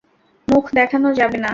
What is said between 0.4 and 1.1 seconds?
মুখ দেখানো